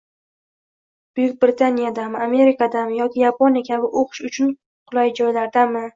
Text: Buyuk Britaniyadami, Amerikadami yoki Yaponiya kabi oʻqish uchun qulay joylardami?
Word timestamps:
Buyuk 1.17 1.35
Britaniyadami, 1.43 2.17
Amerikadami 2.27 2.97
yoki 3.03 3.23
Yaponiya 3.27 3.67
kabi 3.69 3.93
oʻqish 4.03 4.27
uchun 4.31 4.53
qulay 4.55 5.15
joylardami? 5.21 5.87